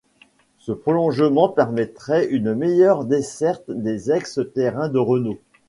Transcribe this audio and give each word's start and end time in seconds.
Ce 0.57 0.71
prolongement 0.71 1.47
permettrait 1.47 2.25
une 2.25 2.55
meilleure 2.55 3.05
desserte 3.05 3.69
des 3.69 4.09
ex-terrains 4.11 4.89
de 4.89 4.97
Renault. 4.97 5.37